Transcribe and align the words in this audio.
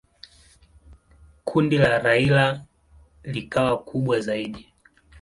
Kundi 1.45 1.77
la 1.77 1.99
Raila 1.99 2.61
likawa 3.23 3.83
kubwa 3.83 4.19
zaidi. 4.19 4.73